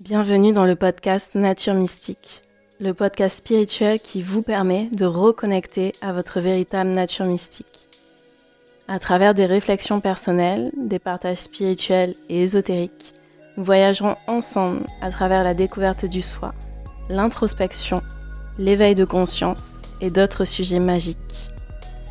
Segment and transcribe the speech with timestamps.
[0.00, 2.42] Bienvenue dans le podcast Nature Mystique,
[2.80, 7.88] le podcast spirituel qui vous permet de reconnecter à votre véritable nature mystique.
[8.88, 13.14] À travers des réflexions personnelles, des partages spirituels et ésotériques,
[13.56, 16.52] nous voyagerons ensemble à travers la découverte du soi,
[17.08, 18.02] l'introspection,
[18.58, 21.50] l'éveil de conscience et d'autres sujets magiques.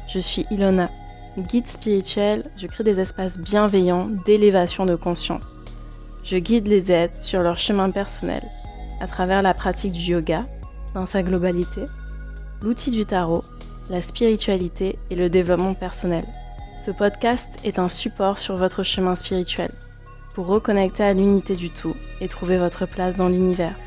[0.07, 0.89] Je suis Ilona,
[1.37, 5.65] guide spirituel, je crée des espaces bienveillants d'élévation de conscience.
[6.23, 8.43] Je guide les aides sur leur chemin personnel
[9.01, 10.47] à travers la pratique du yoga
[10.93, 11.81] dans sa globalité,
[12.61, 13.43] l'outil du tarot,
[13.89, 16.25] la spiritualité et le développement personnel.
[16.77, 19.71] Ce podcast est un support sur votre chemin spirituel
[20.33, 23.77] pour reconnecter à l'unité du tout et trouver votre place dans l'univers.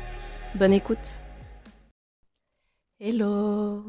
[0.53, 1.21] Bonne écoute
[2.99, 3.83] Hello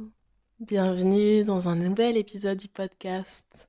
[0.59, 3.69] Bienvenue dans un nouvel épisode du podcast.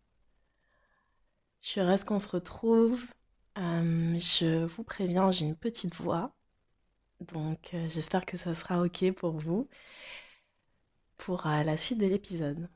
[1.59, 3.04] Je suis qu'on se retrouve.
[3.59, 6.34] Euh, je vous préviens, j'ai une petite voix.
[7.22, 9.68] Donc euh, j'espère que ça sera OK pour vous
[11.18, 12.70] pour euh, la suite de l'épisode.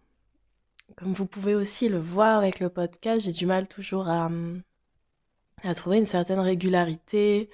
[0.97, 4.29] Comme vous pouvez aussi le voir avec le podcast, j'ai du mal toujours à,
[5.75, 7.49] trouver une certaine régularité.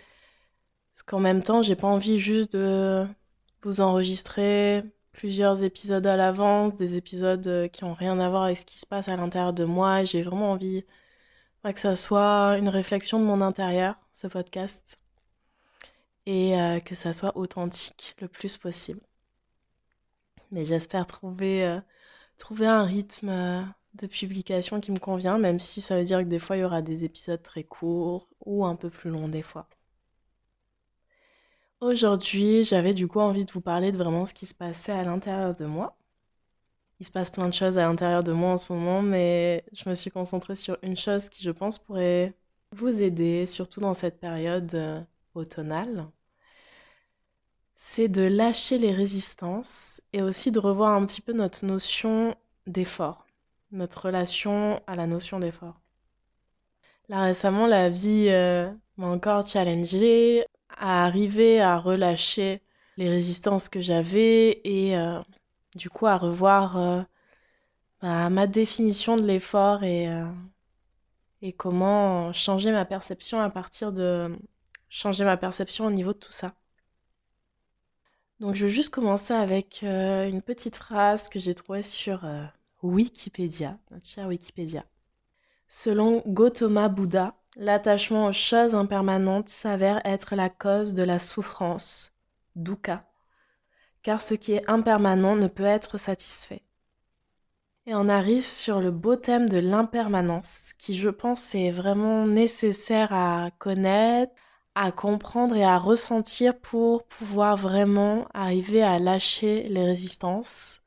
[0.91, 3.07] Parce qu'en même temps, j'ai pas envie juste de
[3.63, 8.65] vous enregistrer plusieurs épisodes à l'avance, des épisodes qui ont rien à voir avec ce
[8.65, 10.03] qui se passe à l'intérieur de moi.
[10.03, 10.85] J'ai vraiment envie
[11.63, 14.99] que ça soit une réflexion de mon intérieur, ce podcast,
[16.25, 19.01] et euh, que ça soit authentique le plus possible.
[20.51, 21.79] Mais j'espère trouver, euh,
[22.37, 26.39] trouver un rythme de publication qui me convient, même si ça veut dire que des
[26.39, 29.67] fois il y aura des épisodes très courts ou un peu plus longs des fois.
[31.81, 35.03] Aujourd'hui, j'avais du coup envie de vous parler de vraiment ce qui se passait à
[35.03, 35.98] l'intérieur de moi.
[36.99, 39.87] Il se passe plein de choses à l'intérieur de moi en ce moment, mais je
[39.87, 42.33] me suis concentrée sur une chose qui, je pense, pourrait
[42.73, 45.01] vous aider, surtout dans cette période euh,
[45.33, 46.07] automnale.
[47.75, 52.35] C'est de lâcher les résistances et aussi de revoir un petit peu notre notion
[52.67, 53.25] d'effort,
[53.71, 55.79] notre relation à la notion d'effort.
[57.07, 60.45] Là récemment, la vie euh, m'a encore challengée
[60.77, 62.61] à arriver à relâcher
[62.97, 65.19] les résistances que j'avais et euh,
[65.75, 67.01] du coup à revoir euh,
[68.01, 70.25] bah, ma définition de l'effort et, euh,
[71.41, 74.37] et comment changer ma perception à partir de
[74.89, 76.53] changer ma perception au niveau de tout ça.
[78.39, 82.25] Donc je vais juste commencer avec une petite phrase que j'ai trouvée sur
[82.81, 84.85] Wikipédia, notre cher Wikipédia.
[85.67, 92.13] Selon Gautama Bouddha, L'attachement aux choses impermanentes s'avère être la cause de la souffrance,
[92.55, 93.08] dukkha,
[94.03, 96.61] car ce qui est impermanent ne peut être satisfait.
[97.85, 103.13] Et on arrive sur le beau thème de l'impermanence, qui je pense est vraiment nécessaire
[103.13, 104.33] à connaître,
[104.75, 110.81] à comprendre et à ressentir pour pouvoir vraiment arriver à lâcher les résistances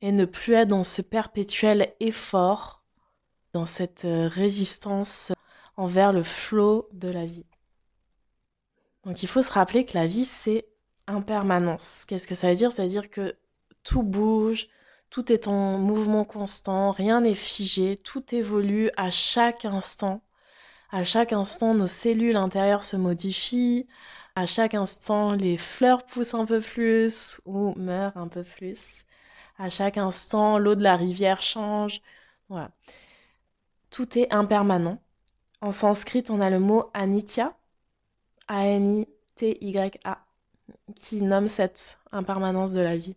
[0.00, 2.84] et ne plus être dans ce perpétuel effort,
[3.52, 5.32] dans cette euh, résistance
[5.76, 7.46] envers le flot de la vie.
[9.02, 10.66] Donc il faut se rappeler que la vie, c'est
[11.06, 12.04] impermanence.
[12.06, 12.72] Qu'est-ce que ça veut dire?
[12.72, 13.36] Ça veut dire que
[13.82, 14.68] tout bouge,
[15.10, 20.22] tout est en mouvement constant, rien n'est figé, tout évolue à chaque instant.
[20.90, 23.86] À chaque instant, nos cellules intérieures se modifient.
[24.36, 29.04] À chaque instant, les fleurs poussent un peu plus ou meurent un peu plus.
[29.58, 32.00] À chaque instant, l'eau de la rivière change.
[32.48, 32.70] Voilà.
[33.90, 35.00] Tout est impermanent.
[35.60, 37.56] En sanskrit, on a le mot anitya,
[38.48, 40.23] A-N-I-T-Y-A,
[40.94, 43.16] qui nomme cette impermanence de la vie.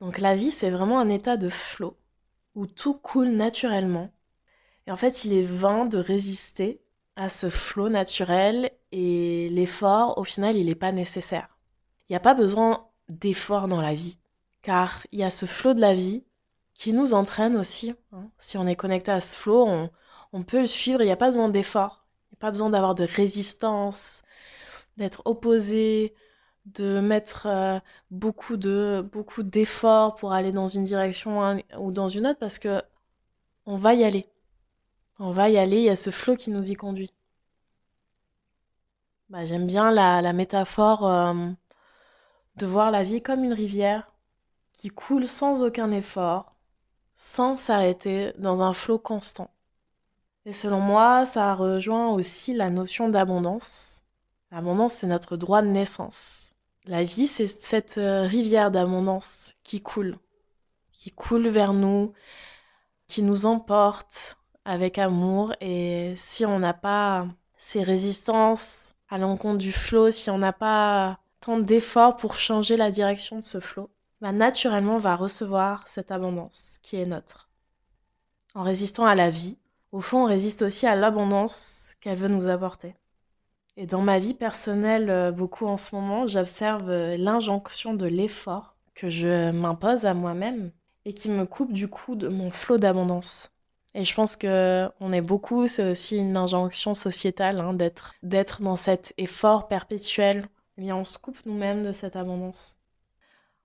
[0.00, 1.96] Donc la vie, c'est vraiment un état de flot,
[2.54, 4.10] où tout coule naturellement.
[4.86, 6.80] Et en fait, il est vain de résister
[7.16, 11.58] à ce flot naturel et l'effort, au final, il n'est pas nécessaire.
[12.08, 14.18] Il n'y a pas besoin d'effort dans la vie,
[14.62, 16.24] car il y a ce flot de la vie
[16.74, 17.94] qui nous entraîne aussi.
[18.12, 18.30] Hein.
[18.38, 19.90] Si on est connecté à ce flot, on,
[20.32, 22.70] on peut le suivre, il n'y a pas besoin d'effort, il n'y a pas besoin
[22.70, 24.22] d'avoir de résistance,
[24.96, 26.14] d'être opposé,
[26.66, 27.78] de mettre euh,
[28.10, 32.82] beaucoup de beaucoup d'efforts pour aller dans une direction ou dans une autre parce que
[33.66, 34.28] on va y aller.
[35.18, 37.12] On va y aller, il y a ce flot qui nous y conduit.
[39.28, 41.50] Bah, J'aime bien la, métaphore euh,
[42.56, 44.12] de voir la vie comme une rivière
[44.72, 46.54] qui coule sans aucun effort,
[47.14, 49.50] sans s'arrêter, dans un flot constant.
[50.44, 54.02] Et selon moi, ça rejoint aussi la notion d'abondance.
[54.52, 56.52] L'abondance, c'est notre droit de naissance.
[56.86, 60.18] La vie, c'est cette euh, rivière d'abondance qui coule,
[60.92, 62.12] qui coule vers nous,
[63.08, 65.52] qui nous emporte avec amour.
[65.60, 67.26] Et si on n'a pas
[67.56, 72.90] ces résistances à l'encontre du flot, si on n'a pas tant d'efforts pour changer la
[72.90, 73.90] direction de ce flot,
[74.20, 77.48] bah naturellement on va recevoir cette abondance qui est notre.
[78.54, 79.58] En résistant à la vie,
[79.92, 82.94] au fond on résiste aussi à l'abondance qu'elle veut nous apporter.
[83.76, 88.76] Et dans ma vie personnelle, euh, beaucoup en ce moment, j'observe euh, l'injonction de l'effort
[88.94, 90.72] que je m'impose à moi-même
[91.04, 93.52] et qui me coupe du coup de mon flot d'abondance.
[93.94, 98.62] Et je pense que on est beaucoup, c'est aussi une injonction sociétale hein, d'être d'être
[98.62, 100.48] dans cet effort perpétuel.
[100.78, 102.78] Eh bien, on se coupe nous-mêmes de cette abondance.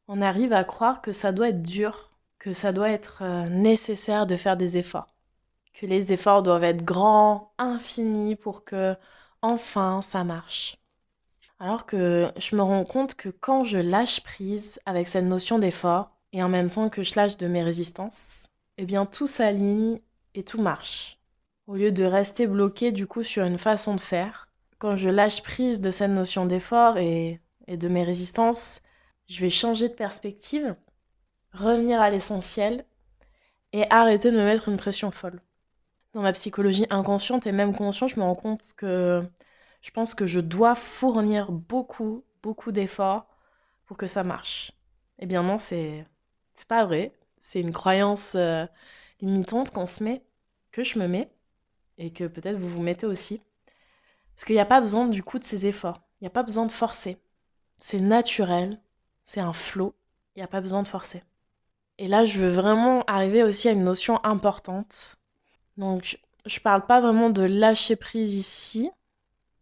[0.08, 4.28] On arrive à croire que ça doit être dur, que ça doit être euh, nécessaire
[4.28, 5.16] de faire des efforts,
[5.74, 8.96] que les efforts doivent être grands, infinis pour que
[9.42, 10.78] enfin ça marche.
[11.60, 16.12] Alors que je me rends compte que quand je lâche prise avec cette notion d'effort,
[16.34, 18.48] et en même temps que je lâche de mes résistances,
[18.78, 20.00] eh bien tout s'aligne
[20.34, 21.20] et tout marche.
[21.68, 24.48] Au lieu de rester bloqué du coup sur une façon de faire,
[24.80, 28.82] quand je lâche prise de cette notion d'effort et, et de mes résistances,
[29.28, 30.76] je vais changer de perspective,
[31.54, 32.86] revenir à l'essentiel
[33.74, 35.42] et arrêter de me mettre une pression folle
[36.14, 39.24] dans ma psychologie inconsciente et même consciente, je me rends compte que
[39.82, 43.28] je pense que je dois fournir beaucoup, beaucoup d'efforts
[43.86, 44.74] pour que ça marche.
[45.20, 46.06] Eh bien non, c'est
[46.54, 47.14] c'est pas vrai.
[47.40, 48.66] C'est une croyance euh,
[49.22, 50.24] limitante qu'on se met,
[50.72, 51.32] que je me mets,
[51.98, 53.42] et que peut-être vous vous mettez aussi.
[54.36, 56.02] Parce qu'il n'y a pas besoin du coup de ces efforts.
[56.20, 57.18] Il n'y a pas besoin de forcer.
[57.78, 58.80] C'est naturel,
[59.24, 59.96] c'est un flot.
[60.36, 61.24] Il n'y a pas besoin de forcer.
[61.98, 65.18] Et là, je veux vraiment arriver aussi à une notion importante
[65.82, 68.92] donc, je parle pas vraiment de lâcher prise ici.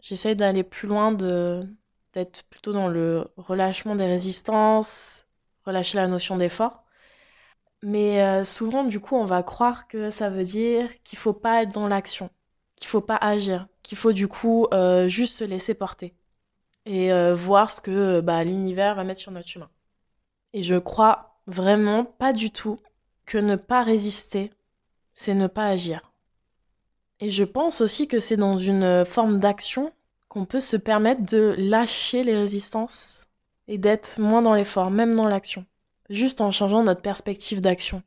[0.02, 5.28] J'essaye d'aller plus loin, d'être plutôt dans le relâchement des résistances,
[5.66, 6.84] relâcher la notion d'effort.
[7.84, 11.64] Mais euh, souvent, du coup, on va croire que ça veut dire qu'il faut pas
[11.64, 12.30] être dans l'action,
[12.76, 16.14] qu'il faut pas agir, qu'il faut du coup euh, juste se laisser porter
[16.86, 19.70] et euh, voir ce que bah, l'univers va mettre sur notre chemin.
[20.52, 22.78] Et je crois vraiment pas du tout
[23.26, 24.52] que ne pas résister
[25.20, 26.09] c'est ne pas agir.
[27.20, 29.92] Et je pense aussi que c'est dans une forme d'action
[30.28, 33.28] qu'on peut se permettre de lâcher les résistances
[33.68, 35.66] et d'être moins dans l'effort, même dans l'action,
[36.10, 38.04] juste en changeant notre perspective d'action.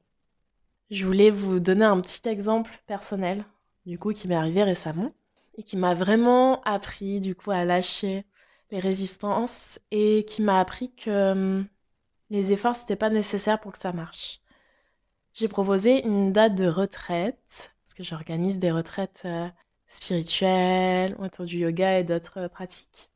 [0.91, 3.45] Je voulais vous donner un petit exemple personnel,
[3.87, 5.13] du coup, qui m'est arrivé récemment
[5.57, 8.25] et qui m'a vraiment appris, du coup, à lâcher
[8.71, 11.67] les résistances et qui m'a appris que hum,
[12.31, 14.43] les efforts, c'était pas nécessaire pour que ça marche
[15.35, 19.49] j'ai proposé une date de retraite, parce que j'organise des retraites euh,
[19.87, 23.11] spirituelles autour du yoga et d'autres euh, pratiques.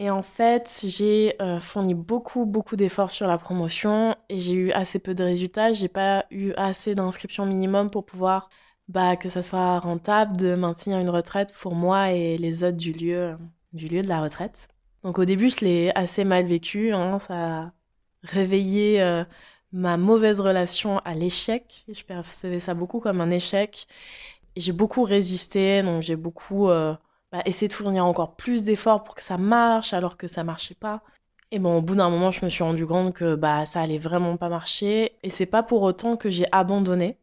[0.00, 4.72] Et en fait, j'ai euh, fourni beaucoup, beaucoup d'efforts sur la promotion et j'ai eu
[4.72, 5.72] assez peu de résultats.
[5.72, 8.50] J'ai pas eu assez d'inscriptions minimum pour pouvoir
[8.88, 12.92] bah, que ça soit rentable de maintenir une retraite pour moi et les autres du
[12.92, 13.34] lieu,
[13.72, 14.68] du lieu de la retraite.
[15.02, 16.92] Donc au début, je l'ai assez mal vécu.
[16.92, 17.72] Hein, ça a
[18.24, 19.24] réveillé
[19.72, 21.84] ma mauvaise relation à l'échec.
[21.92, 23.86] Je percevais ça beaucoup comme un échec.
[24.56, 26.94] J'ai beaucoup résisté, donc j'ai beaucoup euh,
[27.32, 30.74] bah, essayé de fournir encore plus d'efforts pour que ça marche, alors que ça marchait
[30.74, 31.02] pas.
[31.50, 33.98] Et bon, au bout d'un moment, je me suis rendu compte que bah ça allait
[33.98, 35.12] vraiment pas marcher.
[35.22, 37.18] Et c'est pas pour autant que j'ai abandonné.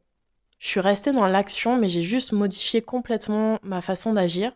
[0.60, 4.54] Je suis restée dans l'action, mais j'ai juste modifié complètement ma façon d'agir.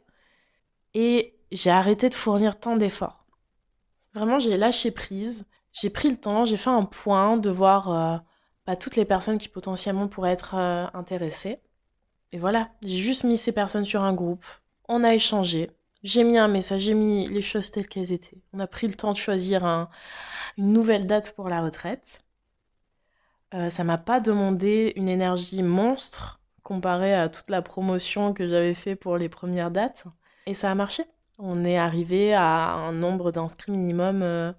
[0.93, 3.25] Et j'ai arrêté de fournir tant d'efforts.
[4.13, 8.17] Vraiment, j'ai lâché prise j'ai pris le temps, j'ai fait un point de voir euh,
[8.65, 11.59] bah, toutes les personnes qui potentiellement pourraient être euh, intéressées.
[12.31, 14.45] Et voilà, j'ai juste mis ces personnes sur un groupe,
[14.87, 15.71] on a échangé,
[16.03, 18.37] j'ai mis un message, j'ai mis les choses telles qu'elles étaient.
[18.53, 19.65] On a pris le temps de choisir
[20.57, 22.23] une nouvelle date pour la retraite.
[23.53, 28.75] Euh, ça m'a pas demandé une énergie monstre comparée à toute la promotion que j'avais
[28.75, 30.05] fait pour les premières dates.
[30.45, 31.03] Et ça a marché.
[31.39, 34.53] On est arrivé à un nombre d'inscrits minimum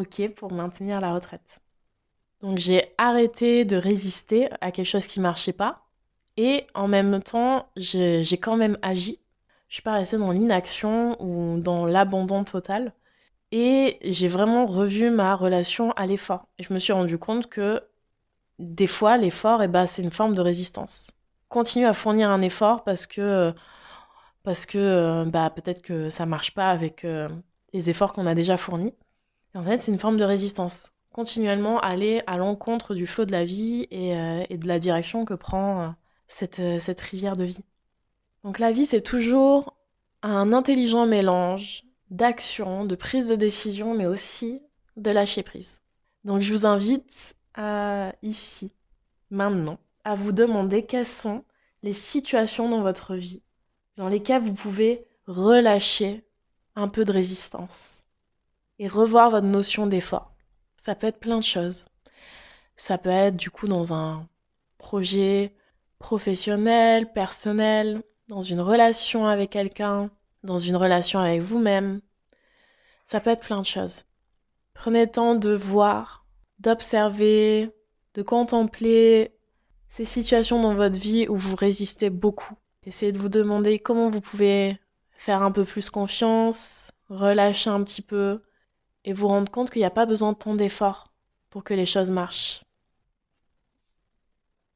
[0.00, 1.60] OK pour maintenir la retraite.
[2.40, 5.86] Donc j'ai arrêté de résister à quelque chose qui marchait pas
[6.36, 9.20] et en même temps j'ai quand même agi.
[9.68, 12.94] Je suis pas restée dans l'inaction ou dans l'abandon total
[13.50, 16.46] et j'ai vraiment revu ma relation à l'effort.
[16.58, 17.82] Et je me suis rendu compte que
[18.58, 21.12] des fois l'effort eh ben, c'est une forme de résistance.
[21.48, 23.52] Continue à fournir un effort parce que
[24.42, 27.28] parce que bah peut-être que ça marche pas avec euh,
[27.72, 28.94] les efforts qu'on a déjà fournis
[29.58, 30.94] en fait, c'est une forme de résistance.
[31.12, 35.34] Continuellement aller à l'encontre du flot de la vie et, euh, de la direction que
[35.34, 35.88] prend euh,
[36.28, 37.64] cette, euh, cette rivière de vie.
[38.44, 39.74] Donc la vie, c'est toujours
[40.22, 44.62] un intelligent mélange d'action, de prise de décision, mais aussi
[44.96, 45.82] de lâcher prise.
[46.24, 48.70] Donc je vous invite à, ici,
[49.30, 51.42] maintenant, à vous demander quelles sont
[51.82, 53.42] les situations dans votre vie
[53.96, 56.24] dans lesquelles vous pouvez relâcher
[56.76, 58.07] un peu de résistance
[58.78, 60.32] et revoir votre notion d'effort.
[60.76, 61.86] Ça peut être plein de choses.
[62.76, 64.28] Ça peut être du coup dans un
[64.78, 65.54] projet
[65.98, 70.10] professionnel, personnel, dans une relation avec quelqu'un,
[70.44, 72.00] dans une relation avec vous-même.
[73.04, 74.04] Ça peut être plein de choses.
[74.74, 76.24] Prenez le temps de voir,
[76.60, 77.70] d'observer,
[78.14, 79.34] de contempler
[79.88, 82.54] ces situations dans votre vie où vous résistez beaucoup.
[82.84, 84.78] Essayez de vous demander comment vous pouvez
[85.12, 88.40] faire un peu plus confiance, relâcher un petit peu
[89.04, 91.12] et vous rendre compte qu'il n'y a pas besoin de tant d'efforts
[91.50, 92.62] pour que les choses marchent.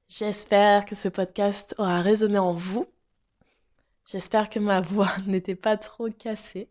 [0.08, 2.86] J'espère que ce podcast aura résonné en vous.
[4.04, 6.68] J'espère que ma voix n'était pas trop cassée.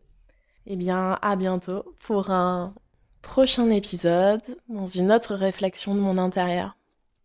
[0.66, 2.74] Eh bien, à bientôt pour un
[3.20, 6.76] prochain épisode dans une autre réflexion de mon intérieur.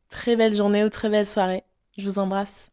[0.10, 1.64] Très belle journée ou très belle soirée.
[1.98, 2.72] Je vous embrasse.